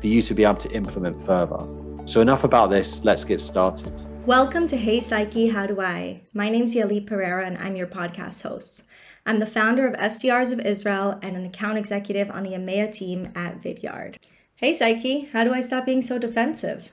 for 0.00 0.06
you 0.06 0.22
to 0.22 0.34
be 0.34 0.44
able 0.44 0.56
to 0.56 0.70
implement 0.72 1.22
further. 1.22 1.58
So, 2.06 2.20
enough 2.20 2.44
about 2.44 2.70
this, 2.70 3.04
let's 3.04 3.24
get 3.24 3.40
started. 3.40 3.92
Welcome 4.26 4.66
to 4.68 4.76
Hey 4.76 5.00
Psyche, 5.00 5.48
How 5.48 5.66
Do 5.66 5.80
I? 5.80 6.22
My 6.32 6.48
name's 6.48 6.74
Yalit 6.74 7.06
Pereira 7.06 7.46
and 7.46 7.58
I'm 7.58 7.76
your 7.76 7.86
podcast 7.86 8.42
host. 8.42 8.82
I'm 9.24 9.38
the 9.38 9.46
founder 9.46 9.86
of 9.86 9.94
SDRs 9.94 10.52
of 10.52 10.60
Israel 10.60 11.18
and 11.22 11.36
an 11.36 11.44
account 11.44 11.78
executive 11.78 12.30
on 12.30 12.42
the 12.42 12.50
EMEA 12.50 12.92
team 12.92 13.26
at 13.34 13.60
Vidyard. 13.60 14.16
Hey 14.56 14.72
Psyche, 14.72 15.26
how 15.32 15.44
do 15.44 15.52
I 15.52 15.60
stop 15.60 15.86
being 15.86 16.02
so 16.02 16.18
defensive? 16.18 16.92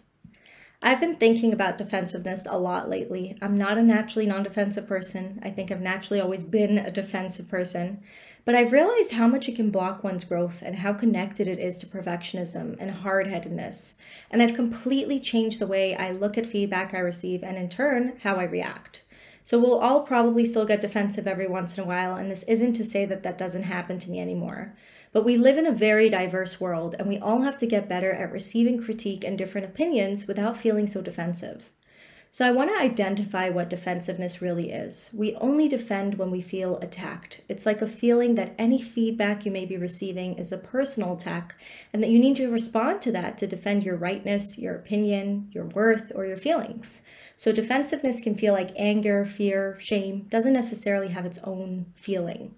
I've 0.86 1.00
been 1.00 1.16
thinking 1.16 1.54
about 1.54 1.78
defensiveness 1.78 2.46
a 2.46 2.58
lot 2.58 2.90
lately. 2.90 3.38
I'm 3.42 3.58
not 3.58 3.78
a 3.78 3.82
naturally 3.82 4.26
non 4.26 4.44
defensive 4.44 4.86
person. 4.86 5.40
I 5.42 5.50
think 5.50 5.72
I've 5.72 5.80
naturally 5.80 6.20
always 6.20 6.44
been 6.44 6.78
a 6.78 6.92
defensive 6.92 7.48
person. 7.48 8.04
But 8.44 8.56
I've 8.56 8.74
realized 8.74 9.14
how 9.14 9.26
much 9.28 9.48
it 9.48 9.56
can 9.56 9.72
block 9.72 10.04
one's 10.04 10.26
growth 10.26 10.62
and 10.62 10.76
how 10.76 10.92
connected 10.92 11.48
it 11.48 11.58
is 11.58 11.78
to 11.78 11.86
perfectionism 11.86 12.76
and 12.82 12.92
hard 12.92 13.28
headedness. 13.28 13.96
And 14.30 14.42
I've 14.42 14.56
completely 14.56 15.22
changed 15.22 15.60
the 15.60 15.68
way 15.68 15.96
I 15.96 16.12
look 16.12 16.38
at 16.38 16.46
feedback 16.46 16.94
I 16.94 17.00
receive 17.00 17.44
and, 17.44 17.56
in 17.56 17.70
turn, 17.70 18.18
how 18.24 18.36
I 18.36 18.44
react. 18.44 19.04
So 19.46 19.58
we'll 19.58 19.80
all 19.80 20.02
probably 20.02 20.44
still 20.44 20.66
get 20.66 20.82
defensive 20.82 21.28
every 21.28 21.48
once 21.48 21.78
in 21.78 21.84
a 21.86 21.88
while, 21.88 22.16
and 22.16 22.30
this 22.30 22.44
isn't 22.44 22.74
to 22.74 22.84
say 22.84 23.06
that 23.06 23.24
that 23.24 23.38
doesn't 23.38 23.64
happen 23.64 24.00
to 24.00 24.12
me 24.12 24.20
anymore. 24.20 24.76
But 25.14 25.24
we 25.24 25.38
live 25.38 25.58
in 25.58 25.68
a 25.68 25.72
very 25.72 26.10
diverse 26.10 26.60
world, 26.60 26.96
and 26.98 27.08
we 27.08 27.20
all 27.20 27.44
have 27.44 27.58
to 27.60 27.68
get 27.68 27.88
better 27.88 28.12
at 28.12 28.32
receiving 28.32 28.84
critique 28.84 29.24
and 29.24 29.38
different 29.38 29.68
opinions 29.68 30.28
without 30.28 30.58
feeling 30.58 30.88
so 30.88 31.02
defensive. 31.02 31.70
So 32.32 32.48
I 32.48 32.52
want 32.52 32.72
to 32.72 32.82
identify 32.82 33.50
what 33.50 33.70
defensiveness 33.70 34.42
really 34.42 34.72
is. 34.72 35.12
We 35.14 35.36
only 35.36 35.68
defend 35.68 36.16
when 36.16 36.32
we 36.32 36.42
feel 36.42 36.80
attacked. 36.80 37.42
It's 37.48 37.68
like 37.68 37.80
a 37.80 37.88
feeling 37.88 38.34
that 38.34 38.56
any 38.58 38.82
feedback 38.82 39.46
you 39.46 39.52
may 39.52 39.66
be 39.66 39.78
receiving 39.78 40.40
is 40.40 40.52
a 40.52 40.58
personal 40.58 41.14
attack 41.14 41.54
and 41.94 42.02
that 42.02 42.10
you 42.10 42.18
need 42.18 42.38
to 42.38 42.50
respond 42.50 43.04
to 43.04 43.12
that 43.12 43.38
to 43.38 43.46
defend 43.46 43.84
your 43.84 43.98
rightness, 43.98 44.58
your 44.58 44.74
opinion, 44.74 45.50
your 45.52 45.66
worth, 45.66 46.12
or 46.16 46.26
your 46.26 46.38
feelings. 46.38 47.04
So 47.36 47.52
defensiveness 47.52 48.20
can 48.20 48.34
feel 48.34 48.54
like 48.54 48.72
anger, 48.76 49.28
fear, 49.28 49.78
shame, 49.80 50.26
doesn't 50.30 50.54
necessarily 50.54 51.10
have 51.10 51.28
its 51.28 51.38
own 51.44 51.86
feeling. 51.94 52.56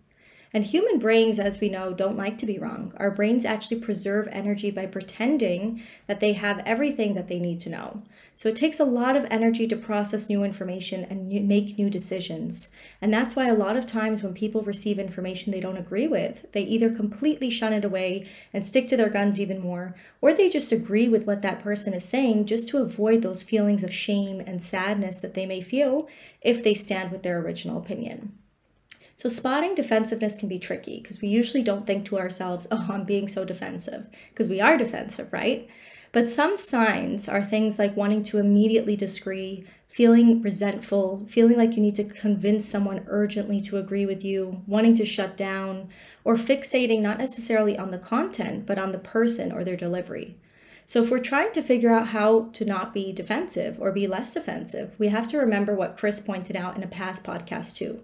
And 0.55 0.63
human 0.63 0.99
brains, 0.99 1.37
as 1.37 1.59
we 1.59 1.67
know, 1.67 1.91
don't 1.91 2.15
like 2.15 2.37
to 2.37 2.45
be 2.45 2.57
wrong. 2.57 2.93
Our 2.95 3.11
brains 3.11 3.43
actually 3.43 3.81
preserve 3.81 4.29
energy 4.31 4.71
by 4.71 4.85
pretending 4.85 5.83
that 6.07 6.21
they 6.21 6.31
have 6.31 6.59
everything 6.59 7.13
that 7.15 7.27
they 7.27 7.39
need 7.39 7.59
to 7.59 7.69
know. 7.69 8.03
So 8.37 8.47
it 8.47 8.55
takes 8.55 8.79
a 8.79 8.85
lot 8.85 9.17
of 9.17 9.27
energy 9.29 9.67
to 9.67 9.75
process 9.75 10.29
new 10.29 10.45
information 10.45 11.03
and 11.03 11.27
make 11.45 11.77
new 11.77 11.89
decisions. 11.89 12.69
And 13.01 13.13
that's 13.13 13.35
why 13.35 13.49
a 13.49 13.53
lot 13.53 13.75
of 13.75 13.85
times 13.85 14.23
when 14.23 14.33
people 14.33 14.61
receive 14.61 14.97
information 14.97 15.51
they 15.51 15.59
don't 15.59 15.75
agree 15.75 16.07
with, 16.07 16.49
they 16.53 16.61
either 16.61 16.89
completely 16.89 17.49
shun 17.49 17.73
it 17.73 17.83
away 17.83 18.25
and 18.53 18.65
stick 18.65 18.87
to 18.87 18.95
their 18.95 19.09
guns 19.09 19.37
even 19.37 19.59
more, 19.59 19.93
or 20.21 20.33
they 20.33 20.47
just 20.47 20.71
agree 20.71 21.09
with 21.09 21.25
what 21.27 21.41
that 21.41 21.61
person 21.61 21.93
is 21.93 22.05
saying 22.05 22.45
just 22.45 22.69
to 22.69 22.77
avoid 22.77 23.23
those 23.23 23.43
feelings 23.43 23.83
of 23.83 23.93
shame 23.93 24.39
and 24.39 24.63
sadness 24.63 25.19
that 25.19 25.33
they 25.33 25.45
may 25.45 25.59
feel 25.59 26.07
if 26.39 26.63
they 26.63 26.73
stand 26.73 27.11
with 27.11 27.23
their 27.23 27.41
original 27.41 27.77
opinion. 27.77 28.31
So, 29.17 29.29
spotting 29.29 29.75
defensiveness 29.75 30.35
can 30.35 30.49
be 30.49 30.59
tricky 30.59 30.99
because 30.99 31.21
we 31.21 31.29
usually 31.29 31.63
don't 31.63 31.87
think 31.87 32.03
to 32.05 32.19
ourselves, 32.19 32.67
oh, 32.69 32.87
I'm 32.91 33.05
being 33.05 33.29
so 33.29 33.45
defensive, 33.45 34.07
because 34.29 34.49
we 34.49 34.59
are 34.59 34.77
defensive, 34.77 35.31
right? 35.31 35.69
But 36.11 36.29
some 36.29 36.57
signs 36.57 37.29
are 37.29 37.41
things 37.41 37.79
like 37.79 37.95
wanting 37.95 38.23
to 38.23 38.39
immediately 38.39 38.97
disagree, 38.97 39.65
feeling 39.87 40.41
resentful, 40.41 41.25
feeling 41.27 41.57
like 41.57 41.75
you 41.77 41.81
need 41.81 41.95
to 41.95 42.03
convince 42.03 42.65
someone 42.65 43.05
urgently 43.07 43.61
to 43.61 43.77
agree 43.77 44.05
with 44.05 44.21
you, 44.21 44.61
wanting 44.67 44.95
to 44.95 45.05
shut 45.05 45.37
down, 45.37 45.87
or 46.25 46.35
fixating 46.35 46.99
not 46.99 47.17
necessarily 47.17 47.77
on 47.77 47.91
the 47.91 47.97
content, 47.97 48.65
but 48.65 48.77
on 48.77 48.91
the 48.91 48.97
person 48.97 49.49
or 49.49 49.63
their 49.63 49.77
delivery. 49.77 50.35
So, 50.85 51.01
if 51.01 51.09
we're 51.09 51.19
trying 51.19 51.53
to 51.53 51.61
figure 51.61 51.89
out 51.89 52.09
how 52.09 52.49
to 52.51 52.65
not 52.65 52.93
be 52.93 53.13
defensive 53.13 53.79
or 53.79 53.93
be 53.93 54.07
less 54.07 54.33
defensive, 54.33 54.93
we 54.99 55.07
have 55.07 55.27
to 55.29 55.37
remember 55.37 55.73
what 55.73 55.97
Chris 55.97 56.19
pointed 56.19 56.57
out 56.57 56.75
in 56.75 56.83
a 56.83 56.87
past 56.87 57.23
podcast, 57.23 57.77
too 57.77 58.01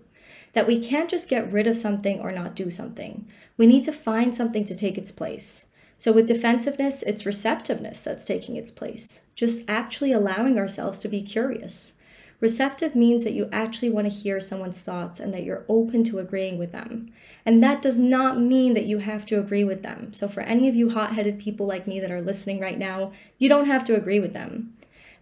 that 0.53 0.67
we 0.67 0.79
can't 0.79 1.09
just 1.09 1.29
get 1.29 1.51
rid 1.51 1.67
of 1.67 1.77
something 1.77 2.19
or 2.19 2.31
not 2.31 2.55
do 2.55 2.69
something. 2.69 3.27
We 3.57 3.67
need 3.67 3.83
to 3.85 3.91
find 3.91 4.35
something 4.35 4.65
to 4.65 4.75
take 4.75 4.97
its 4.97 5.11
place. 5.11 5.67
So, 5.97 6.11
with 6.11 6.27
defensiveness, 6.27 7.03
it's 7.03 7.27
receptiveness 7.27 8.01
that's 8.01 8.25
taking 8.25 8.55
its 8.55 8.71
place, 8.71 9.21
just 9.35 9.69
actually 9.69 10.11
allowing 10.11 10.57
ourselves 10.57 10.97
to 10.99 11.07
be 11.07 11.21
curious. 11.21 11.99
Receptive 12.39 12.95
means 12.95 13.23
that 13.23 13.33
you 13.33 13.47
actually 13.51 13.91
want 13.91 14.07
to 14.07 14.13
hear 14.13 14.39
someone's 14.39 14.81
thoughts 14.81 15.19
and 15.19 15.31
that 15.31 15.43
you're 15.43 15.63
open 15.69 16.03
to 16.05 16.17
agreeing 16.17 16.57
with 16.57 16.71
them. 16.71 17.11
And 17.45 17.61
that 17.63 17.83
does 17.83 17.99
not 17.99 18.39
mean 18.39 18.73
that 18.73 18.85
you 18.85 18.97
have 18.97 19.27
to 19.27 19.39
agree 19.39 19.63
with 19.63 19.83
them. 19.83 20.11
So, 20.11 20.27
for 20.27 20.41
any 20.41 20.67
of 20.67 20.75
you 20.75 20.89
hot 20.89 21.13
headed 21.13 21.37
people 21.37 21.67
like 21.67 21.85
me 21.85 21.99
that 21.99 22.11
are 22.11 22.21
listening 22.21 22.59
right 22.59 22.79
now, 22.79 23.13
you 23.37 23.47
don't 23.47 23.67
have 23.67 23.83
to 23.85 23.95
agree 23.95 24.19
with 24.19 24.33
them. 24.33 24.73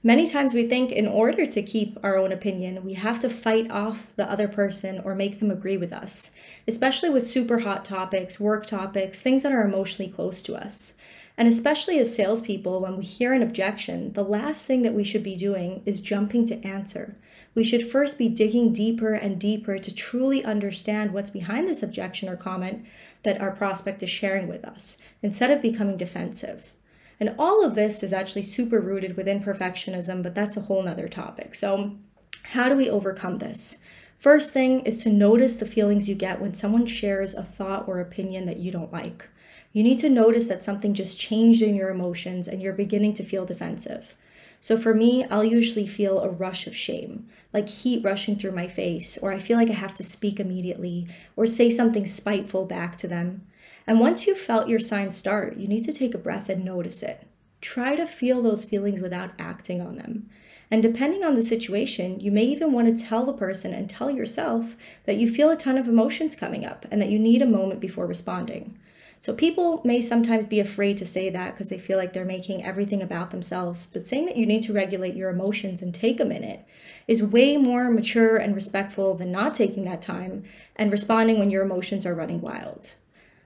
Many 0.02 0.28
times 0.28 0.54
we 0.54 0.66
think 0.66 0.94
in 0.94 1.08
order 1.08 1.46
to 1.46 1.62
keep 1.62 1.98
our 2.04 2.16
own 2.16 2.32
opinion, 2.32 2.86
we 2.86 2.94
have 2.94 3.20
to 3.20 3.30
fight 3.30 3.70
off 3.70 4.14
the 4.16 4.32
other 4.32 4.48
person 4.48 5.02
or 5.04 5.14
make 5.14 5.40
them 5.40 5.52
agree 5.52 5.76
with 5.76 5.92
us, 5.92 6.32
especially 6.66 7.10
with 7.10 7.28
super 7.28 7.60
hot 7.60 7.84
topics, 7.84 8.40
work 8.40 8.66
topics, 8.66 9.20
things 9.20 9.44
that 9.44 9.52
are 9.52 9.62
emotionally 9.62 10.10
close 10.10 10.42
to 10.44 10.56
us. 10.56 10.94
And 11.38 11.50
especially 11.50 12.00
as 12.00 12.16
salespeople, 12.16 12.80
when 12.80 12.96
we 12.96 13.04
hear 13.04 13.34
an 13.34 13.44
objection, 13.44 14.14
the 14.14 14.24
last 14.24 14.64
thing 14.64 14.84
that 14.84 14.94
we 14.94 15.04
should 15.04 15.24
be 15.24 15.36
doing 15.36 15.82
is 15.86 16.00
jumping 16.00 16.46
to 16.48 16.66
answer. 16.66 17.18
We 17.54 17.66
should 17.66 17.92
first 17.92 18.18
be 18.18 18.30
digging 18.30 18.72
deeper 18.72 19.14
and 19.14 19.38
deeper 19.38 19.78
to 19.78 19.96
truly 19.96 20.46
understand 20.46 21.12
what's 21.12 21.30
behind 21.30 21.68
this 21.68 21.84
objection 21.84 22.30
or 22.30 22.38
comment 22.38 22.86
that 23.24 23.42
our 23.42 23.52
prospect 23.52 24.02
is 24.02 24.10
sharing 24.10 24.48
with 24.48 24.64
us, 24.64 24.98
instead 25.22 25.52
of 25.52 25.62
becoming 25.62 25.98
defensive. 25.98 26.74
And 27.19 27.35
all 27.38 27.63
of 27.63 27.75
this 27.75 28.02
is 28.02 28.13
actually 28.13 28.44
super 28.44 28.80
rooted 28.80 29.18
within 29.18 29.44
perfectionism, 29.44 30.24
but 30.24 30.35
that's 30.35 30.57
a 30.57 30.62
whole 30.62 30.81
nother 30.84 31.09
topic. 31.09 31.53
So, 31.53 31.97
how 32.44 32.69
do 32.69 32.75
we 32.75 32.90
overcome 32.90 33.38
this? 33.38 33.81
First 34.18 34.52
thing 34.52 34.81
is 34.81 35.03
to 35.03 35.09
notice 35.09 35.56
the 35.56 35.66
feelings 35.66 36.09
you 36.09 36.16
get 36.16 36.41
when 36.41 36.53
someone 36.53 36.85
shares 36.85 37.34
a 37.34 37.44
thought 37.44 37.88
or 37.88 38.00
opinion 38.00 38.46
that 38.46 38.57
you 38.57 38.72
don't 38.72 38.91
like. 38.91 39.28
You 39.72 39.84
need 39.84 40.00
to 40.00 40.09
notice 40.09 40.47
that 40.47 40.63
something 40.63 40.94
just 40.94 41.19
changed 41.19 41.62
in 41.62 41.75
your 41.75 41.90
emotions 41.90 42.47
and 42.47 42.62
you're 42.62 42.74
beginning 42.74 43.13
to 43.16 43.24
feel 43.24 43.46
defensive. 43.46 44.16
So 44.62 44.78
for 44.78 44.94
me, 44.94 45.24
I'll 45.25 45.44
usually 45.44 45.88
feel 45.88 46.19
a 46.19 46.30
rush 46.30 46.68
of 46.68 46.75
shame, 46.75 47.28
like 47.53 47.69
heat 47.69 48.03
rushing 48.03 48.36
through 48.36 48.51
my 48.51 48.68
face, 48.68 49.18
or 49.18 49.31
I 49.31 49.40
feel 49.40 49.57
like 49.57 49.69
I 49.69 49.74
have 49.74 49.94
to 49.96 50.03
speak 50.03 50.40
immediately 50.40 51.07
or 51.36 51.46
say 51.46 51.72
something 51.72 52.06
spiteful 52.06 52.66
back 52.66 52.97
to 52.97 53.07
them. 53.07 53.46
And 53.89 54.00
once 54.00 54.27
you've 54.27 54.38
felt 54.38 54.69
your 54.69 54.79
signs 54.79 55.17
start, 55.17 55.57
you 55.57 55.67
need 55.67 55.83
to 55.85 55.91
take 55.91 56.13
a 56.13 56.19
breath 56.19 56.47
and 56.47 56.63
notice 56.63 57.01
it. 57.01 57.25
Try 57.59 57.95
to 57.95 58.05
feel 58.05 58.39
those 58.39 58.63
feelings 58.63 59.01
without 59.01 59.31
acting 59.39 59.81
on 59.81 59.95
them. 59.95 60.29
And 60.69 60.83
depending 60.83 61.23
on 61.23 61.33
the 61.33 61.41
situation, 61.41 62.19
you 62.19 62.29
may 62.29 62.44
even 62.44 62.72
want 62.72 62.95
to 62.95 63.03
tell 63.03 63.25
the 63.25 63.33
person 63.33 63.73
and 63.73 63.89
tell 63.89 64.11
yourself 64.11 64.77
that 65.05 65.17
you 65.17 65.27
feel 65.27 65.50
a 65.50 65.57
ton 65.57 65.75
of 65.75 65.88
emotions 65.88 66.35
coming 66.35 66.66
up 66.66 66.85
and 66.91 67.01
that 67.01 67.09
you 67.09 67.17
need 67.17 67.41
a 67.41 67.47
moment 67.47 67.79
before 67.79 68.05
responding. 68.05 68.77
So 69.19 69.33
people 69.33 69.81
may 69.83 70.01
sometimes 70.01 70.45
be 70.45 70.59
afraid 70.59 71.00
to 71.00 71.06
say 71.07 71.31
that 71.31 71.56
because 71.56 71.69
they 71.69 71.79
feel 71.79 71.97
like 71.97 72.13
they're 72.13 72.23
making 72.23 72.63
everything 72.63 73.01
about 73.01 73.31
themselves. 73.31 73.88
But 73.92 74.06
saying 74.06 74.27
that 74.27 74.38
you 74.38 74.45
need 74.45 74.62
to 74.63 74.71
regulate 74.71 75.15
your 75.15 75.31
emotions 75.31 75.81
and 75.81 75.95
take 75.95 76.19
a 76.19 76.25
minute 76.25 76.63
is 77.07 77.24
way 77.24 77.57
more 77.57 77.89
mature 77.89 78.38
and 78.38 78.53
respectful 78.53 79.15
than 79.15 79.31
not 79.31 79.56
taking 79.56 79.85
that 79.85 80.03
time 80.03 80.44
and 80.75 80.92
responding 80.92 81.39
when 81.39 81.50
your 81.50 81.63
emotions 81.63 82.06
are 82.06 82.13
running 82.13 82.39
wild. 82.39 82.94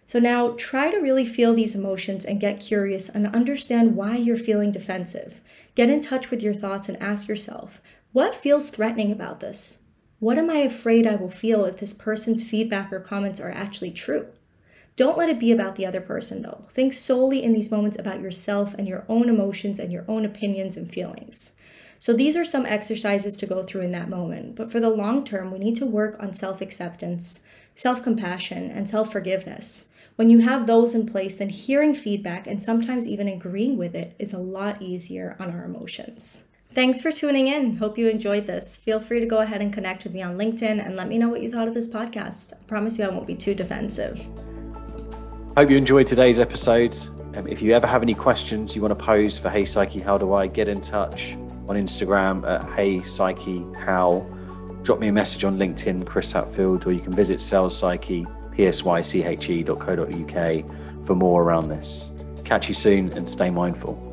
So 0.05 0.19
now 0.19 0.55
try 0.57 0.91
to 0.91 0.97
really 0.97 1.25
feel 1.25 1.53
these 1.53 1.75
emotions 1.75 2.25
and 2.25 2.39
get 2.39 2.59
curious 2.59 3.09
and 3.09 3.27
understand 3.27 3.95
why 3.95 4.17
you're 4.17 4.35
feeling 4.35 4.71
defensive. 4.71 5.41
Get 5.75 5.89
in 5.89 6.01
touch 6.01 6.29
with 6.29 6.43
your 6.43 6.53
thoughts 6.53 6.89
and 6.89 7.01
ask 7.01 7.27
yourself, 7.27 7.81
what 8.11 8.35
feels 8.35 8.69
threatening 8.69 9.11
about 9.11 9.39
this? 9.39 9.79
What 10.19 10.37
am 10.37 10.49
I 10.49 10.57
afraid 10.57 11.07
I 11.07 11.15
will 11.15 11.29
feel 11.29 11.65
if 11.65 11.77
this 11.77 11.93
person's 11.93 12.43
feedback 12.43 12.93
or 12.93 12.99
comments 12.99 13.39
are 13.39 13.51
actually 13.51 13.91
true? 13.91 14.27
Don't 14.95 15.17
let 15.17 15.29
it 15.29 15.39
be 15.39 15.51
about 15.51 15.75
the 15.75 15.85
other 15.85 16.01
person 16.01 16.43
though. 16.43 16.65
Think 16.69 16.93
solely 16.93 17.41
in 17.41 17.53
these 17.53 17.71
moments 17.71 17.97
about 17.97 18.21
yourself 18.21 18.73
and 18.75 18.87
your 18.87 19.05
own 19.09 19.27
emotions 19.27 19.79
and 19.79 19.91
your 19.91 20.05
own 20.07 20.25
opinions 20.25 20.77
and 20.77 20.91
feelings. 20.91 21.53
So 21.97 22.13
these 22.13 22.35
are 22.35 22.45
some 22.45 22.65
exercises 22.65 23.35
to 23.37 23.45
go 23.45 23.63
through 23.63 23.81
in 23.81 23.91
that 23.91 24.09
moment. 24.09 24.55
But 24.55 24.71
for 24.71 24.79
the 24.79 24.89
long 24.89 25.23
term, 25.23 25.51
we 25.51 25.57
need 25.57 25.75
to 25.77 25.85
work 25.85 26.17
on 26.19 26.33
self 26.33 26.61
acceptance, 26.61 27.45
self 27.75 28.03
compassion, 28.03 28.69
and 28.69 28.87
self 28.87 29.11
forgiveness. 29.11 29.89
When 30.15 30.29
you 30.29 30.39
have 30.39 30.67
those 30.67 30.93
in 30.93 31.07
place, 31.07 31.37
then 31.37 31.49
hearing 31.49 31.95
feedback 31.95 32.45
and 32.45 32.61
sometimes 32.61 33.07
even 33.07 33.27
agreeing 33.27 33.77
with 33.77 33.95
it 33.95 34.15
is 34.19 34.31
a 34.31 34.37
lot 34.37 34.79
easier 34.79 35.35
on 35.39 35.49
our 35.49 35.65
emotions. 35.65 36.43
Thanks 36.71 37.01
for 37.01 37.11
tuning 37.11 37.47
in. 37.47 37.77
Hope 37.77 37.97
you 37.97 38.07
enjoyed 38.07 38.45
this. 38.45 38.77
Feel 38.77 38.99
free 38.99 39.19
to 39.19 39.25
go 39.25 39.39
ahead 39.39 39.59
and 39.59 39.73
connect 39.73 40.03
with 40.03 40.13
me 40.13 40.21
on 40.21 40.37
LinkedIn 40.37 40.85
and 40.85 40.95
let 40.95 41.07
me 41.07 41.17
know 41.17 41.29
what 41.29 41.41
you 41.41 41.49
thought 41.49 41.67
of 41.67 41.73
this 41.73 41.87
podcast. 41.87 42.53
I 42.53 42.57
promise 42.67 42.99
you 42.99 43.05
I 43.05 43.09
won't 43.09 43.25
be 43.25 43.33
too 43.33 43.55
defensive. 43.55 44.23
Hope 45.57 45.71
you 45.71 45.77
enjoyed 45.77 46.05
today's 46.05 46.39
episode. 46.39 46.95
Um, 47.35 47.47
if 47.47 47.63
you 47.63 47.71
ever 47.71 47.87
have 47.87 48.03
any 48.03 48.13
questions 48.13 48.75
you 48.75 48.83
want 48.83 48.95
to 48.95 49.03
pose 49.03 49.39
for 49.39 49.49
Hey 49.49 49.65
Psyche, 49.65 49.99
how 49.99 50.19
do 50.19 50.33
I 50.33 50.45
get 50.45 50.67
in 50.67 50.79
touch 50.79 51.33
on 51.67 51.75
Instagram 51.75 52.47
at 52.47 52.71
Hey 52.75 53.01
Psyche 53.01 53.65
How? 53.79 54.27
Drop 54.83 54.99
me 54.99 55.07
a 55.07 55.11
message 55.11 55.43
on 55.43 55.57
LinkedIn, 55.57 56.05
Chris 56.05 56.31
Hatfield, 56.33 56.85
or 56.85 56.91
you 56.91 57.01
can 57.01 57.13
visit 57.13 57.41
Sales 57.41 57.75
Psyche, 57.75 58.27
psyche.co.uk 58.57 60.35
for 61.05 61.15
more 61.15 61.43
around 61.43 61.67
this. 61.69 62.11
Catch 62.43 62.67
you 62.67 62.73
soon 62.73 63.11
and 63.13 63.29
stay 63.29 63.49
mindful. 63.49 64.09